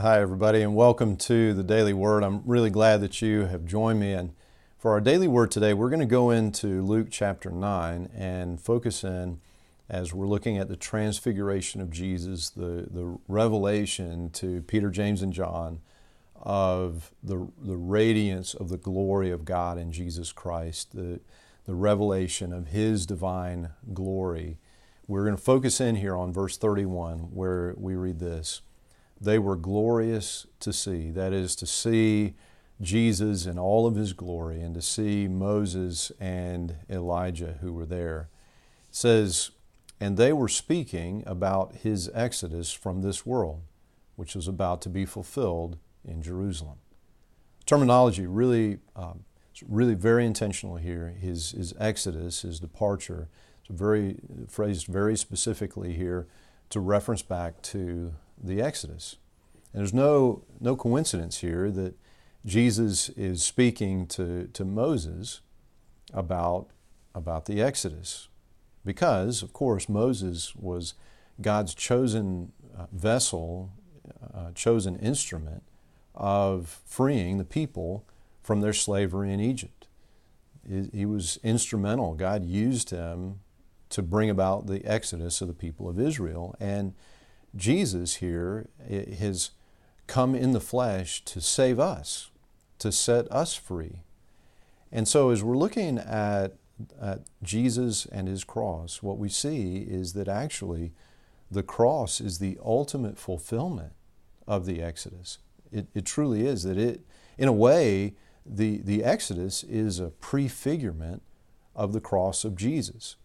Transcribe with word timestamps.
Hi, 0.00 0.20
everybody, 0.20 0.62
and 0.62 0.76
welcome 0.76 1.16
to 1.16 1.52
the 1.52 1.64
Daily 1.64 1.92
Word. 1.92 2.22
I'm 2.22 2.42
really 2.46 2.70
glad 2.70 3.00
that 3.00 3.20
you 3.20 3.46
have 3.46 3.64
joined 3.64 3.98
me. 3.98 4.12
And 4.12 4.32
for 4.78 4.92
our 4.92 5.00
Daily 5.00 5.26
Word 5.26 5.50
today, 5.50 5.74
we're 5.74 5.90
going 5.90 5.98
to 5.98 6.06
go 6.06 6.30
into 6.30 6.82
Luke 6.82 7.08
chapter 7.10 7.50
9 7.50 8.08
and 8.14 8.60
focus 8.60 9.02
in 9.02 9.40
as 9.88 10.14
we're 10.14 10.28
looking 10.28 10.56
at 10.56 10.68
the 10.68 10.76
transfiguration 10.76 11.80
of 11.80 11.90
Jesus, 11.90 12.48
the, 12.48 12.86
the 12.88 13.18
revelation 13.26 14.30
to 14.34 14.62
Peter, 14.62 14.88
James, 14.88 15.20
and 15.20 15.32
John 15.32 15.80
of 16.40 17.10
the, 17.20 17.48
the 17.60 17.76
radiance 17.76 18.54
of 18.54 18.68
the 18.68 18.78
glory 18.78 19.32
of 19.32 19.44
God 19.44 19.78
in 19.78 19.90
Jesus 19.90 20.30
Christ, 20.30 20.94
the, 20.94 21.18
the 21.66 21.74
revelation 21.74 22.52
of 22.52 22.68
His 22.68 23.04
divine 23.04 23.70
glory. 23.92 24.58
We're 25.08 25.24
going 25.24 25.36
to 25.36 25.42
focus 25.42 25.80
in 25.80 25.96
here 25.96 26.14
on 26.14 26.32
verse 26.32 26.56
31 26.56 27.34
where 27.34 27.74
we 27.76 27.96
read 27.96 28.20
this 28.20 28.62
they 29.20 29.38
were 29.38 29.56
glorious 29.56 30.46
to 30.60 30.72
see. 30.72 31.10
That 31.10 31.32
is, 31.32 31.56
to 31.56 31.66
see 31.66 32.34
Jesus 32.80 33.46
in 33.46 33.58
all 33.58 33.86
of 33.86 33.96
his 33.96 34.12
glory 34.12 34.60
and 34.60 34.74
to 34.74 34.82
see 34.82 35.26
Moses 35.26 36.12
and 36.20 36.76
Elijah 36.88 37.58
who 37.60 37.72
were 37.72 37.86
there. 37.86 38.28
It 38.88 38.94
says, 38.94 39.50
And 40.00 40.16
they 40.16 40.32
were 40.32 40.48
speaking 40.48 41.24
about 41.26 41.76
his 41.76 42.10
exodus 42.14 42.72
from 42.72 43.02
this 43.02 43.26
world, 43.26 43.62
which 44.16 44.34
was 44.34 44.46
about 44.46 44.80
to 44.82 44.88
be 44.88 45.04
fulfilled 45.04 45.78
in 46.04 46.22
Jerusalem. 46.22 46.78
Terminology 47.66 48.26
really, 48.26 48.78
um, 48.94 49.24
really 49.68 49.94
very 49.94 50.24
intentional 50.24 50.76
here. 50.76 51.16
His, 51.20 51.50
his 51.50 51.74
exodus, 51.78 52.42
his 52.42 52.60
departure, 52.60 53.28
it's 53.60 53.76
very 53.76 54.16
phrased 54.48 54.86
very 54.86 55.16
specifically 55.16 55.94
here 55.94 56.28
to 56.70 56.80
reference 56.80 57.22
back 57.22 57.62
to 57.62 58.14
the 58.42 58.60
Exodus. 58.60 59.16
And 59.72 59.80
there's 59.80 59.94
no, 59.94 60.44
no 60.60 60.76
coincidence 60.76 61.38
here 61.38 61.70
that 61.70 61.94
Jesus 62.44 63.08
is 63.10 63.42
speaking 63.42 64.06
to, 64.08 64.48
to 64.52 64.64
Moses 64.64 65.40
about, 66.12 66.68
about 67.14 67.46
the 67.46 67.60
Exodus. 67.60 68.28
Because, 68.84 69.42
of 69.42 69.52
course, 69.52 69.88
Moses 69.88 70.54
was 70.56 70.94
God's 71.40 71.74
chosen 71.74 72.52
uh, 72.76 72.86
vessel, 72.92 73.70
uh, 74.34 74.52
chosen 74.54 74.96
instrument 74.96 75.62
of 76.14 76.80
freeing 76.86 77.38
the 77.38 77.44
people 77.44 78.04
from 78.42 78.60
their 78.60 78.72
slavery 78.72 79.32
in 79.32 79.40
Egypt. 79.40 79.86
He 80.92 81.06
was 81.06 81.38
instrumental. 81.42 82.14
God 82.14 82.44
used 82.44 82.90
him 82.90 83.40
to 83.98 84.02
bring 84.02 84.30
about 84.30 84.68
the 84.68 84.84
exodus 84.84 85.40
of 85.40 85.48
the 85.48 85.54
people 85.54 85.88
of 85.88 85.98
Israel. 85.98 86.54
And 86.60 86.94
Jesus 87.56 88.14
here 88.16 88.68
has 88.88 89.50
come 90.06 90.36
in 90.36 90.52
the 90.52 90.60
flesh 90.60 91.24
to 91.24 91.40
save 91.40 91.80
us, 91.80 92.30
to 92.78 92.92
set 92.92 93.26
us 93.32 93.56
free. 93.56 94.02
And 94.92 95.08
so, 95.08 95.30
as 95.30 95.42
we're 95.42 95.56
looking 95.56 95.98
at, 95.98 96.54
at 97.02 97.22
Jesus 97.42 98.06
and 98.06 98.28
his 98.28 98.44
cross, 98.44 99.02
what 99.02 99.18
we 99.18 99.28
see 99.28 99.78
is 99.78 100.12
that 100.12 100.28
actually 100.28 100.92
the 101.50 101.64
cross 101.64 102.20
is 102.20 102.38
the 102.38 102.56
ultimate 102.64 103.18
fulfillment 103.18 103.94
of 104.46 104.64
the 104.64 104.80
Exodus. 104.80 105.38
It, 105.72 105.88
it 105.92 106.04
truly 106.04 106.46
is 106.46 106.62
that 106.62 106.78
it, 106.78 107.00
in 107.36 107.48
a 107.48 107.52
way, 107.52 108.14
the, 108.46 108.78
the 108.78 109.02
Exodus 109.02 109.64
is 109.64 109.98
a 109.98 110.12
prefigurement 110.20 111.20
of 111.74 111.92
the 111.92 112.00
cross 112.00 112.44
of 112.44 112.54
Jesus. 112.54 113.16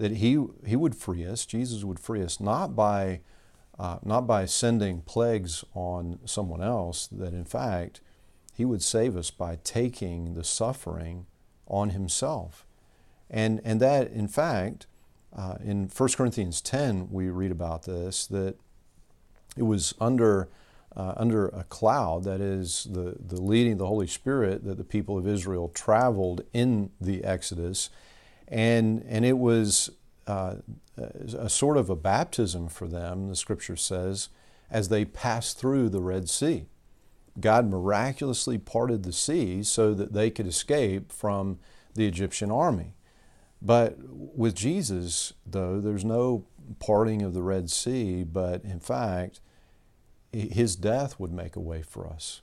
That 0.00 0.16
he, 0.16 0.42
he 0.66 0.76
would 0.76 0.94
free 0.94 1.26
us, 1.26 1.44
Jesus 1.46 1.84
would 1.84 2.00
free 2.00 2.22
us, 2.22 2.40
not 2.40 2.74
by 2.74 3.20
uh, 3.80 3.98
not 4.04 4.26
by 4.26 4.44
sending 4.44 5.00
plagues 5.00 5.64
on 5.72 6.18
someone 6.26 6.62
else, 6.62 7.06
that 7.06 7.32
in 7.32 7.46
fact, 7.46 8.02
He 8.52 8.66
would 8.66 8.82
save 8.82 9.16
us 9.16 9.30
by 9.30 9.56
taking 9.64 10.34
the 10.34 10.44
suffering 10.44 11.24
on 11.66 11.88
Himself. 11.90 12.66
And, 13.30 13.58
and 13.64 13.80
that, 13.80 14.10
in 14.10 14.28
fact, 14.28 14.86
uh, 15.34 15.54
in 15.64 15.88
1 15.88 16.08
Corinthians 16.10 16.60
10, 16.60 17.08
we 17.10 17.30
read 17.30 17.50
about 17.50 17.84
this 17.84 18.26
that 18.26 18.56
it 19.56 19.62
was 19.62 19.94
under, 19.98 20.50
uh, 20.94 21.14
under 21.16 21.48
a 21.48 21.64
cloud, 21.64 22.24
that 22.24 22.42
is, 22.42 22.86
the, 22.90 23.16
the 23.18 23.40
leading 23.40 23.72
of 23.72 23.78
the 23.78 23.86
Holy 23.86 24.06
Spirit, 24.06 24.62
that 24.66 24.76
the 24.76 24.84
people 24.84 25.16
of 25.16 25.26
Israel 25.26 25.70
traveled 25.72 26.42
in 26.52 26.90
the 27.00 27.24
Exodus. 27.24 27.88
And, 28.46 29.06
and 29.08 29.24
it 29.24 29.38
was 29.38 29.90
uh, 30.26 30.56
a 30.96 31.48
sort 31.48 31.76
of 31.76 31.90
a 31.90 31.96
baptism 31.96 32.68
for 32.68 32.86
them, 32.86 33.28
the 33.28 33.36
scripture 33.36 33.76
says, 33.76 34.28
as 34.70 34.88
they 34.88 35.04
passed 35.04 35.58
through 35.58 35.88
the 35.88 36.00
Red 36.00 36.28
Sea. 36.28 36.66
God 37.38 37.68
miraculously 37.68 38.58
parted 38.58 39.02
the 39.02 39.12
sea 39.12 39.62
so 39.62 39.94
that 39.94 40.12
they 40.12 40.30
could 40.30 40.46
escape 40.46 41.12
from 41.12 41.58
the 41.94 42.06
Egyptian 42.06 42.50
army. 42.50 42.94
But 43.62 43.96
with 43.98 44.54
Jesus, 44.54 45.32
though, 45.46 45.80
there's 45.80 46.04
no 46.04 46.46
parting 46.78 47.22
of 47.22 47.34
the 47.34 47.42
Red 47.42 47.70
Sea, 47.70 48.24
but 48.24 48.64
in 48.64 48.80
fact, 48.80 49.40
his 50.32 50.76
death 50.76 51.18
would 51.18 51.32
make 51.32 51.56
a 51.56 51.60
way 51.60 51.82
for 51.82 52.06
us. 52.06 52.42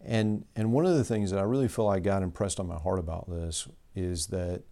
And, 0.00 0.44
and 0.54 0.72
one 0.72 0.86
of 0.86 0.96
the 0.96 1.04
things 1.04 1.30
that 1.30 1.40
I 1.40 1.42
really 1.42 1.68
feel 1.68 1.86
like 1.86 2.02
God 2.02 2.22
impressed 2.22 2.60
on 2.60 2.68
my 2.68 2.78
heart 2.78 2.98
about 2.98 3.28
this 3.28 3.66
is 3.94 4.26
that 4.28 4.62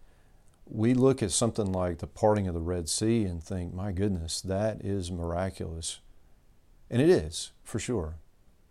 we 0.67 0.93
look 0.93 1.21
at 1.21 1.31
something 1.31 1.71
like 1.71 1.99
the 1.99 2.07
parting 2.07 2.47
of 2.47 2.53
the 2.53 2.59
Red 2.59 2.89
Sea 2.89 3.23
and 3.23 3.43
think, 3.43 3.73
my 3.73 3.91
goodness, 3.91 4.41
that 4.41 4.83
is 4.83 5.11
miraculous. 5.11 5.99
And 6.89 7.01
it 7.01 7.09
is, 7.09 7.51
for 7.63 7.79
sure. 7.79 8.15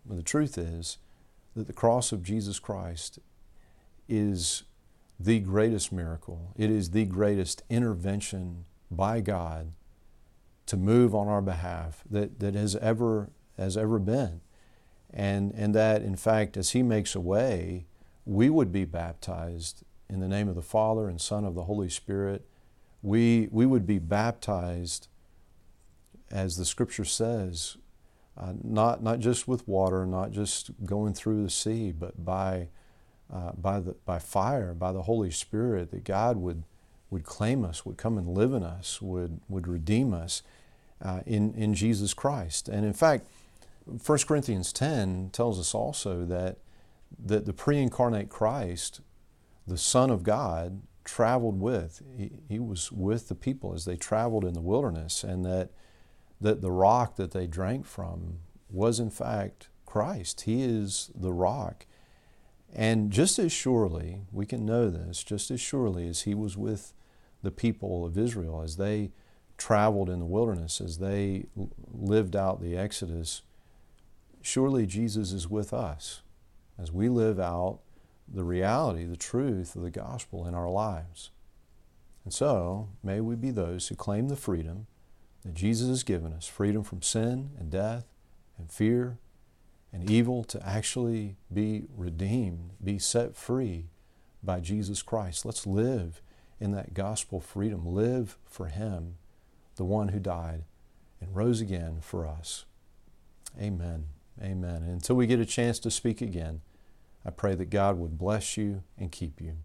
But 0.05 0.17
the 0.17 0.23
truth 0.23 0.57
is 0.57 0.97
that 1.55 1.67
the 1.67 1.73
cross 1.73 2.11
of 2.11 2.23
Jesus 2.23 2.59
Christ 2.59 3.19
is 4.07 4.63
the 5.19 5.39
greatest 5.39 5.91
miracle. 5.91 6.53
It 6.57 6.69
is 6.69 6.91
the 6.91 7.05
greatest 7.05 7.63
intervention 7.69 8.65
by 8.91 9.21
God 9.21 9.71
to 10.65 10.77
move 10.77 11.15
on 11.15 11.27
our 11.27 11.41
behalf 11.41 12.03
that, 12.09 12.39
that 12.39 12.55
has 12.55 12.75
ever 12.77 13.29
has 13.57 13.77
ever 13.77 13.99
been. 13.99 14.41
And, 15.13 15.53
and 15.53 15.73
that, 15.75 16.01
in 16.01 16.17
fact, 16.17 16.57
as 16.57 16.71
He 16.71 16.83
makes 16.83 17.15
a 17.15 17.21
way, 17.21 17.85
we 18.25 18.49
would 18.49 18.71
be 18.71 18.83
baptized 18.83 19.83
in 20.09 20.19
the 20.19 20.27
name 20.27 20.47
of 20.47 20.55
the 20.55 20.61
Father 20.61 21.09
and 21.09 21.19
Son 21.19 21.45
of 21.45 21.55
the 21.55 21.63
Holy 21.63 21.89
Spirit, 21.89 22.45
we, 23.01 23.47
we 23.51 23.65
would 23.65 23.85
be 23.85 23.99
baptized, 23.99 25.07
as 26.31 26.57
the 26.57 26.65
Scripture 26.65 27.05
says, 27.05 27.77
uh, 28.37 28.53
not, 28.63 29.01
not 29.01 29.19
just 29.19 29.47
with 29.47 29.67
water, 29.67 30.05
not 30.05 30.31
just 30.31 30.71
going 30.85 31.13
through 31.13 31.43
the 31.43 31.49
sea, 31.49 31.91
but 31.91 32.25
by, 32.25 32.67
uh, 33.31 33.51
by, 33.53 33.79
the, 33.79 33.95
by 34.05 34.19
fire, 34.19 34.73
by 34.73 34.91
the 34.91 35.03
Holy 35.03 35.31
Spirit, 35.31 35.91
that 35.91 36.03
God 36.03 36.37
would, 36.37 36.63
would 37.09 37.23
claim 37.23 37.63
us, 37.63 37.85
would 37.85 37.97
come 37.97 38.17
and 38.17 38.27
live 38.29 38.53
in 38.53 38.63
us, 38.63 39.01
would, 39.01 39.39
would 39.47 39.67
redeem 39.67 40.13
us 40.13 40.43
uh, 41.01 41.21
in, 41.25 41.53
in 41.53 41.73
Jesus 41.73 42.13
Christ. 42.13 42.67
And 42.67 42.85
in 42.85 42.93
fact, 42.93 43.27
1 43.85 44.17
Corinthians 44.27 44.73
10 44.73 45.29
tells 45.31 45.59
us 45.59 45.73
also 45.73 46.25
that, 46.25 46.57
that 47.23 47.45
the 47.45 47.53
pre 47.53 47.77
incarnate 47.77 48.29
Christ 48.29 49.01
the 49.67 49.77
Son 49.77 50.09
of 50.09 50.23
God 50.23 50.81
traveled 51.03 51.59
with. 51.59 52.01
He, 52.17 52.31
he, 52.47 52.59
was 52.59 52.91
with 52.91 53.27
the 53.27 53.35
people 53.35 53.73
as 53.73 53.85
they 53.85 53.95
traveled 53.95 54.45
in 54.45 54.53
the 54.53 54.61
wilderness, 54.61 55.23
and 55.23 55.45
that, 55.45 55.71
that 56.41 56.61
the 56.61 56.71
rock 56.71 57.15
that 57.15 57.31
they 57.31 57.47
drank 57.47 57.85
from 57.85 58.39
was, 58.69 58.99
in 58.99 59.09
fact, 59.09 59.69
Christ. 59.85 60.41
He 60.41 60.63
is 60.63 61.11
the 61.15 61.33
rock. 61.33 61.85
And 62.73 63.11
just 63.11 63.39
as 63.39 63.51
surely, 63.51 64.21
we 64.31 64.45
can 64.45 64.65
know 64.65 64.89
this, 64.89 65.23
just 65.23 65.49
as 65.49 65.61
surely 65.61 66.07
as 66.07 66.23
He 66.23 66.35
was 66.35 66.57
with 66.57 66.93
the 67.41 67.51
people 67.51 68.05
of 68.05 68.17
Israel 68.17 68.61
as 68.61 68.75
they 68.75 69.11
traveled 69.57 70.09
in 70.09 70.19
the 70.19 70.25
wilderness, 70.25 70.81
as 70.81 70.97
they 70.97 71.45
lived 71.93 72.35
out 72.35 72.61
the 72.61 72.75
Exodus, 72.75 73.43
surely 74.41 74.85
Jesus 74.85 75.31
is 75.31 75.49
with 75.49 75.73
us 75.73 76.21
as 76.77 76.91
we 76.91 77.07
live 77.07 77.39
out 77.39 77.79
the 78.27 78.43
reality, 78.43 79.05
the 79.05 79.15
truth 79.15 79.75
of 79.75 79.81
the 79.81 79.91
gospel 79.91 80.45
in 80.47 80.53
our 80.53 80.69
lives. 80.69 81.31
And 82.23 82.33
so, 82.33 82.89
may 83.03 83.21
we 83.21 83.35
be 83.35 83.51
those 83.51 83.87
who 83.87 83.95
claim 83.95 84.29
the 84.29 84.35
freedom 84.35 84.87
that 85.43 85.53
Jesus 85.53 85.89
has 85.89 86.03
given 86.03 86.33
us 86.33 86.47
freedom 86.47 86.83
from 86.83 87.01
sin 87.01 87.51
and 87.59 87.69
death 87.69 88.05
and 88.57 88.71
fear 88.71 89.19
and 89.93 90.09
evil 90.09 90.43
to 90.45 90.67
actually 90.67 91.37
be 91.53 91.85
redeemed, 91.95 92.71
be 92.83 92.99
set 92.99 93.35
free 93.35 93.85
by 94.43 94.59
Jesus 94.59 95.01
Christ. 95.01 95.45
Let's 95.45 95.67
live 95.67 96.21
in 96.59 96.71
that 96.71 96.93
gospel 96.93 97.39
freedom. 97.39 97.85
Live 97.85 98.37
for 98.45 98.67
Him, 98.67 99.17
the 99.75 99.85
one 99.85 100.09
who 100.09 100.19
died 100.19 100.63
and 101.21 101.35
rose 101.35 101.61
again 101.61 101.99
for 102.01 102.27
us. 102.27 102.65
Amen. 103.59 104.05
Amen. 104.41 104.77
And 104.77 104.89
until 104.89 105.15
we 105.15 105.27
get 105.27 105.39
a 105.39 105.45
chance 105.45 105.79
to 105.79 105.91
speak 105.91 106.21
again, 106.21 106.61
I 107.25 107.31
pray 107.31 107.55
that 107.55 107.69
God 107.69 107.97
would 107.97 108.17
bless 108.17 108.55
you 108.55 108.83
and 108.97 109.11
keep 109.11 109.41
you. 109.41 109.57